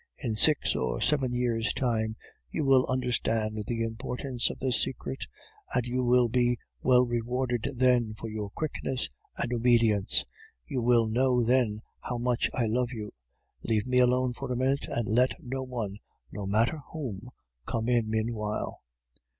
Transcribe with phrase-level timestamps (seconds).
[0.17, 2.15] In six or seven years' time
[2.49, 5.27] you will understand the importance of this secret,
[5.75, 10.25] and you will be well rewarded then for your quickness and obedience,
[10.65, 13.13] you will know then how much I love you.
[13.61, 15.97] Leave me alone for a minute, and let no one
[16.31, 17.29] no matter whom
[17.67, 18.81] come in meanwhile.